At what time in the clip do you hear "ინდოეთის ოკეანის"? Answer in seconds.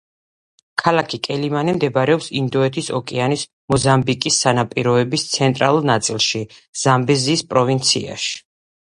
2.39-3.43